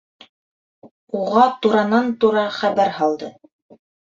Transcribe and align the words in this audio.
Уға 1.19 1.43
туранан-тура 1.67 2.47
хәбәр 2.59 2.93
һалды: 2.99 3.31